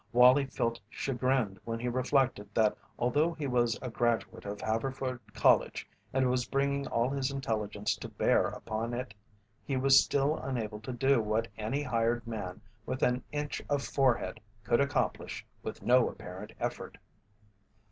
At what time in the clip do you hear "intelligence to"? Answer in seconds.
7.29-8.09